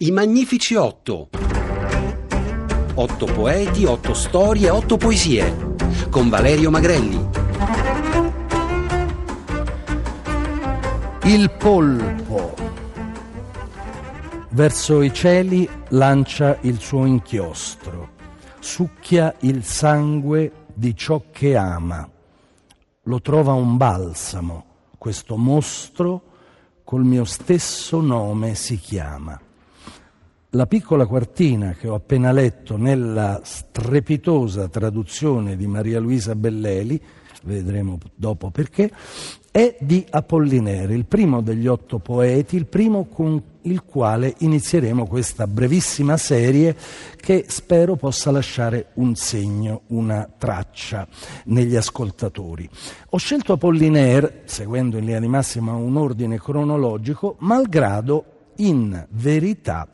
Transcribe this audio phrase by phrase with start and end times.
[0.00, 1.28] I Magnifici Otto.
[2.94, 5.74] Otto poeti, otto storie, otto poesie.
[6.08, 7.28] Con Valerio Magrelli.
[11.24, 12.54] Il polpo.
[14.50, 18.10] Verso i cieli lancia il suo inchiostro,
[18.60, 22.08] succhia il sangue di ciò che ama.
[23.02, 24.64] Lo trova un balsamo,
[24.96, 26.22] questo mostro
[26.84, 29.40] col mio stesso nome si chiama.
[30.52, 36.98] La piccola quartina che ho appena letto nella strepitosa traduzione di Maria Luisa Belleli,
[37.42, 38.90] vedremo dopo perché,
[39.50, 45.46] è di Apollinaire, il primo degli otto poeti, il primo con il quale inizieremo questa
[45.46, 46.74] brevissima serie
[47.16, 51.06] che spero possa lasciare un segno, una traccia
[51.44, 52.66] negli ascoltatori.
[53.10, 58.24] Ho scelto Apollinaire, seguendo in linea di massima un ordine cronologico, malgrado
[58.56, 59.86] in verità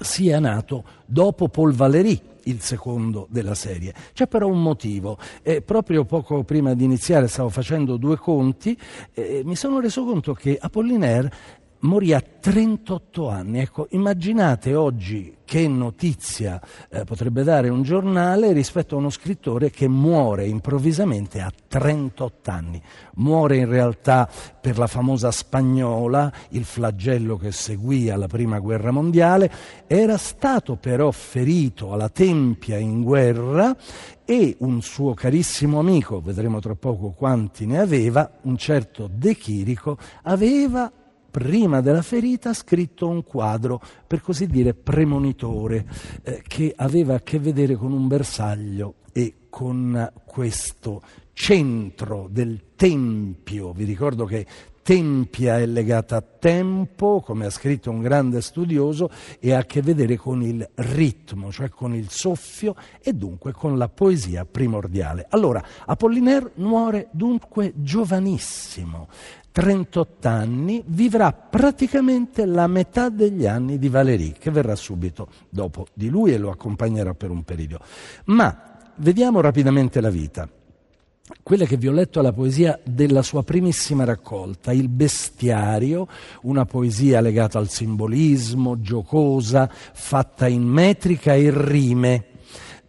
[0.00, 3.94] sia nato dopo Paul Valéry, il secondo della serie.
[4.12, 5.18] C'è però un motivo.
[5.42, 8.78] Eh, proprio poco prima di iniziare stavo facendo due conti
[9.12, 11.32] e eh, mi sono reso conto che Apollinaire
[11.80, 13.60] morì a 38 anni.
[13.60, 16.60] Ecco, immaginate oggi che notizia
[16.90, 22.82] eh, potrebbe dare un giornale rispetto a uno scrittore che muore improvvisamente a 38 anni.
[23.14, 24.28] Muore in realtà
[24.60, 29.50] per la famosa spagnola, il flagello che seguì alla prima guerra mondiale,
[29.86, 33.76] era stato però ferito alla tempia in guerra
[34.24, 39.96] e un suo carissimo amico, vedremo tra poco quanti ne aveva, un certo De Chirico,
[40.22, 40.90] aveva
[41.36, 45.86] prima della ferita scritto un quadro, per così dire, premonitore,
[46.22, 51.02] eh, che aveva a che vedere con un bersaglio e con questo
[51.34, 53.74] centro del tempio.
[53.74, 54.46] Vi ricordo che
[54.86, 59.82] Tempia è legata a tempo, come ha scritto un grande studioso, e ha a che
[59.82, 65.26] vedere con il ritmo, cioè con il soffio e dunque con la poesia primordiale.
[65.30, 69.08] Allora, Apollinaire muore dunque giovanissimo,
[69.50, 76.08] 38 anni, vivrà praticamente la metà degli anni di Valéry, che verrà subito dopo di
[76.08, 77.80] lui e lo accompagnerà per un periodo.
[78.26, 80.48] Ma vediamo rapidamente la vita.
[81.42, 86.06] Quella che vi ho letto è la poesia della sua primissima raccolta, Il bestiario,
[86.42, 92.24] una poesia legata al simbolismo, giocosa, fatta in metrica e rime,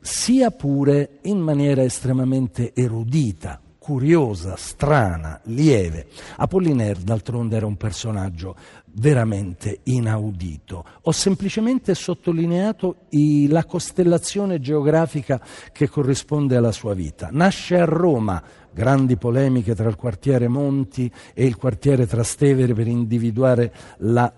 [0.00, 6.06] sia pure in maniera estremamente erudita, curiosa, strana, lieve.
[6.36, 8.56] Apollinaire d'altronde era un personaggio
[8.92, 10.86] veramente inaudito.
[11.02, 15.38] Ho semplicemente sottolineato i, la costellazione geografica
[15.70, 17.28] che corrisponde alla sua vita.
[17.30, 18.42] Nasce a Roma,
[18.72, 24.32] grandi polemiche tra il quartiere Monti e il quartiere Trastevere per individuare la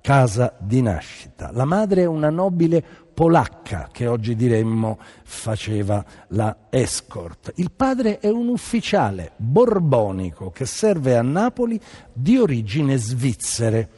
[0.00, 1.50] casa di nascita.
[1.52, 2.82] La madre è una nobile
[3.18, 7.50] polacca che oggi diremmo faceva la escort.
[7.56, 11.80] Il padre è un ufficiale borbonico che serve a Napoli
[12.12, 13.88] di origine svizzere.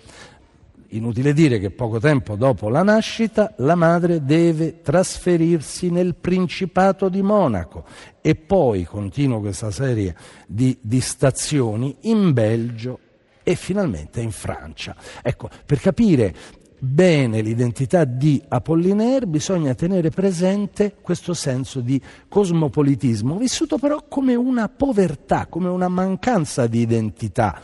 [0.93, 7.21] Inutile dire che poco tempo dopo la nascita la madre deve trasferirsi nel Principato di
[7.21, 7.85] Monaco
[8.23, 10.17] e poi, continuo questa serie
[10.47, 13.01] di, di stazioni, in Belgio
[13.43, 14.97] e finalmente in Francia.
[15.23, 16.35] Ecco, per capire
[16.81, 24.69] bene l'identità di Apollinaire bisogna tenere presente questo senso di cosmopolitismo, vissuto però come una
[24.69, 27.61] povertà, come una mancanza di identità,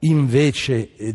[0.00, 1.14] invece eh,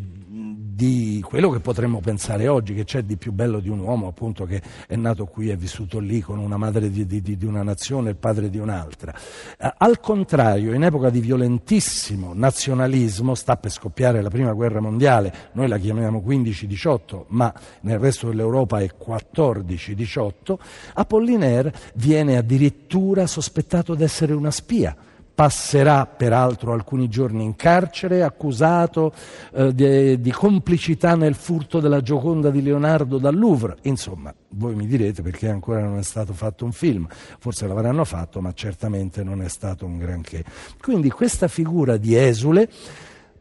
[0.80, 4.46] di quello che potremmo pensare oggi, che c'è di più bello di un uomo appunto
[4.46, 8.08] che è nato qui e vissuto lì con una madre di, di, di una nazione
[8.08, 9.14] e il padre di un'altra.
[9.60, 15.50] Eh, al contrario, in epoca di violentissimo nazionalismo, sta per scoppiare la prima guerra mondiale,
[15.52, 20.56] noi la chiamiamo 15-18, ma nel resto dell'Europa è 14-18,
[20.94, 24.96] Apollinaire viene addirittura sospettato di essere una spia
[25.40, 29.14] passerà peraltro alcuni giorni in carcere, accusato
[29.54, 33.78] eh, di, di, complicità nel furto della Gioconda di Leonardo dal Louvre.
[33.84, 37.08] Insomma, voi mi direte perché ancora non è stato fatto un film,
[37.40, 40.44] forse l'avranno fatto, ma certamente non è stato un granché.
[40.78, 42.70] Quindi questa figura di esule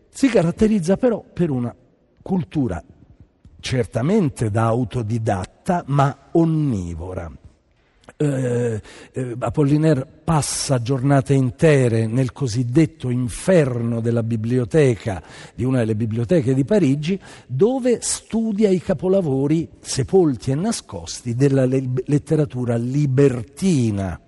[0.08, 1.75] si caratterizza però per una
[2.22, 2.81] cultura
[3.58, 7.28] certamente da autodidatta, ma onnivora
[8.16, 8.81] eh,
[9.12, 15.22] eh, Apollinaire passa giornate intere nel cosiddetto inferno della biblioteca,
[15.55, 22.76] di una delle biblioteche di Parigi, dove studia i capolavori sepolti e nascosti della letteratura
[22.76, 24.20] libertina.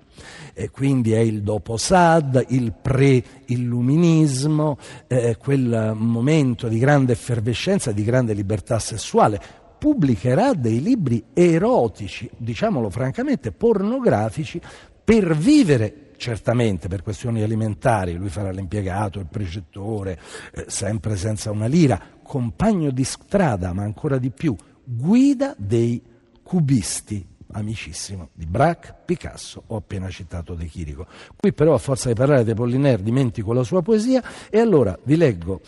[0.53, 8.05] E quindi è il dopo Sad, il pre-illuminismo, eh, quel momento di grande effervescenza, di
[8.05, 9.41] grande libertà sessuale,
[9.81, 14.61] pubblicherà dei libri erotici, diciamolo francamente, pornografici,
[15.03, 20.21] per vivere certamente per questioni alimentari, lui farà l'impiegato, il precettore,
[20.53, 24.55] eh, sempre senza una lira, compagno di strada, ma ancora di più,
[24.85, 26.03] guida dei
[26.43, 31.06] cubisti, amicissimo di Braque, Picasso, ho appena citato De Chirico.
[31.35, 35.17] Qui però a forza di parlare di Apollinaire dimentico la sua poesia e allora vi
[35.17, 35.62] leggo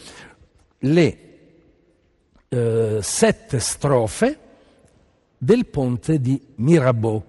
[0.81, 1.32] le
[2.53, 4.39] eh, sette strofe
[5.39, 7.25] del ponte di Mirabeau,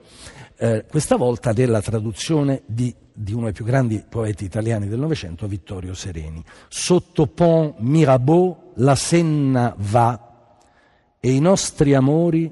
[0.57, 5.47] eh, questa volta della traduzione di, di, uno dei più grandi poeti italiani del Novecento,
[5.47, 6.43] Vittorio Sereni.
[6.67, 10.49] Sotto pont Mirabeau la Senna va
[11.21, 12.51] e i nostri amori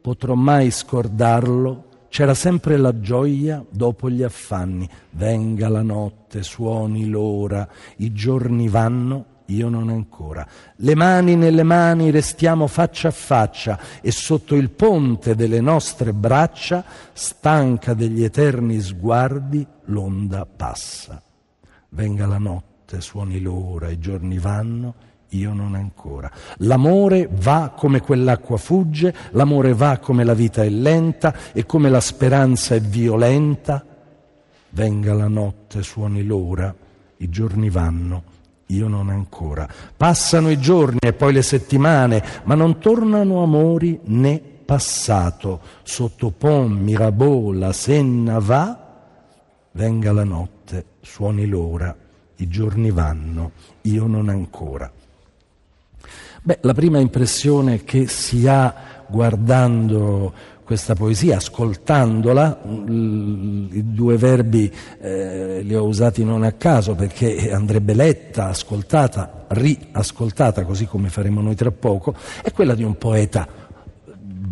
[0.00, 1.84] potrò mai scordarlo.
[2.08, 4.88] C'era sempre la gioia dopo gli affanni.
[5.10, 7.68] Venga la notte, suoni l'ora,
[7.98, 10.46] i giorni vanno io non ancora.
[10.76, 16.84] Le mani nelle mani restiamo faccia a faccia e sotto il ponte delle nostre braccia,
[17.12, 21.22] stanca degli eterni sguardi, l'onda passa.
[21.90, 24.94] Venga la notte, suoni l'ora, i giorni vanno,
[25.30, 26.30] io non ancora.
[26.58, 32.00] L'amore va come quell'acqua fugge, l'amore va come la vita è lenta e come la
[32.00, 33.84] speranza è violenta.
[34.70, 36.74] Venga la notte, suoni l'ora,
[37.18, 38.34] i giorni vanno,
[38.66, 39.68] io non ancora.
[39.96, 45.60] Passano i giorni e poi le settimane, ma non tornano amori né passato.
[45.82, 48.78] Sotto Pont Mirabeau la Senna va,
[49.72, 51.94] venga la notte, suoni l'ora,
[52.36, 53.52] i giorni vanno,
[53.82, 54.90] io non ancora.
[56.42, 60.32] Beh, la prima impressione che si ha guardando
[60.66, 64.70] questa poesia, ascoltandola, i due verbi
[65.00, 71.40] eh, li ho usati non a caso perché andrebbe letta, ascoltata, riascoltata, così come faremo
[71.40, 73.46] noi tra poco, è quella di un poeta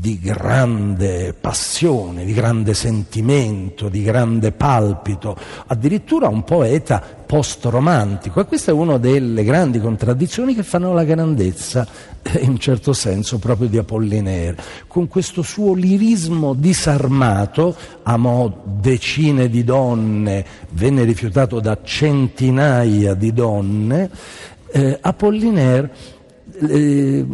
[0.04, 5.34] di grande passione, di grande sentimento, di grande palpito,
[5.68, 8.38] addirittura un poeta post-romantico.
[8.38, 11.88] E questa è una delle grandi contraddizioni che fanno la grandezza,
[12.20, 14.58] eh, in un certo senso, proprio di Apollinaire.
[14.86, 24.10] Con questo suo lirismo disarmato, amò decine di donne, venne rifiutato da centinaia di donne,
[24.70, 26.13] eh, Apollinaire
[26.70, 27.26] eh,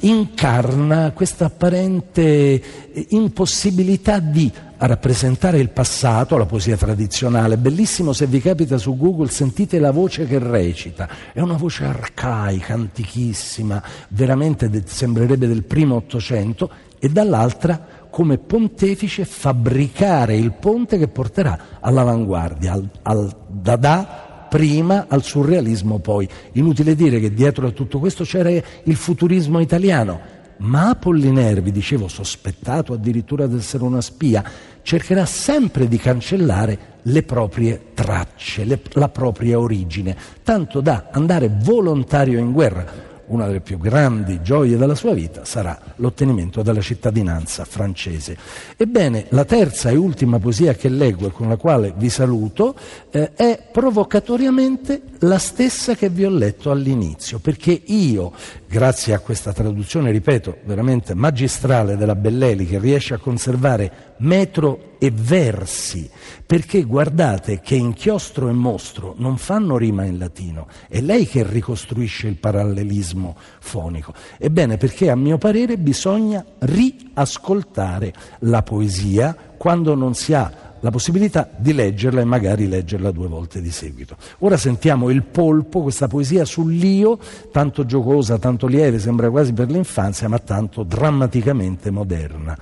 [0.00, 2.62] incarna questa apparente
[3.08, 7.56] impossibilità di rappresentare il passato, la poesia tradizionale.
[7.56, 11.08] Bellissimo se vi capita su Google, sentite la voce che recita.
[11.32, 19.24] È una voce arcaica, antichissima, veramente de- sembrerebbe del primo Ottocento, e dall'altra come pontefice
[19.24, 26.28] fabbricare il ponte che porterà all'avanguardia, al, al Dada prima al surrealismo poi.
[26.52, 30.34] Inutile dire che dietro a tutto questo c'era il futurismo italiano.
[30.58, 34.42] Ma Apollinaire, vi dicevo, sospettato addirittura di essere una spia,
[34.82, 42.38] cercherà sempre di cancellare le proprie tracce, le, la propria origine, tanto da andare volontario
[42.38, 48.36] in guerra una delle più grandi gioie della sua vita sarà l'ottenimento della cittadinanza francese.
[48.76, 52.74] Ebbene, la terza e ultima poesia che leggo e con la quale vi saluto
[53.10, 58.32] eh, è provocatoriamente la stessa che vi ho letto all'inizio, perché io,
[58.68, 65.10] grazie a questa traduzione, ripeto, veramente magistrale della Belleli, che riesce a conservare metro e
[65.10, 66.08] versi,
[66.44, 72.26] perché guardate che inchiostro e mostro non fanno rima in latino, è lei che ricostruisce
[72.26, 74.14] il parallelismo fonico.
[74.38, 81.48] Ebbene, perché a mio parere bisogna riascoltare la poesia quando non si ha la possibilità
[81.56, 84.16] di leggerla e magari leggerla due volte di seguito.
[84.40, 87.18] Ora sentiamo Il polpo, questa poesia sull'io,
[87.50, 92.56] tanto giocosa, tanto lieve, sembra quasi per l'infanzia, ma tanto drammaticamente moderna.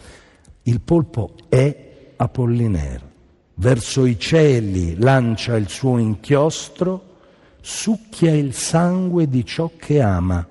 [0.66, 3.12] Il polpo è Apollinaire.
[3.56, 7.16] Verso i cieli lancia il suo inchiostro,
[7.60, 10.46] succhia il sangue di ciò che ama,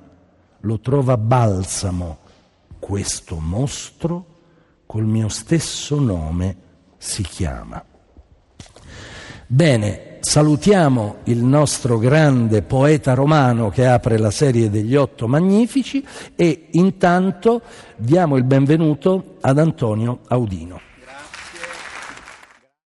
[0.60, 2.20] lo trova balsamo.
[2.78, 4.26] Questo mostro
[4.86, 6.58] col mio stesso nome
[6.98, 7.84] si chiama.
[9.48, 16.04] Bene, salutiamo il nostro grande poeta romano che apre la serie degli otto magnifici
[16.36, 17.62] e intanto
[17.98, 20.93] diamo il benvenuto ad Antonio Audino.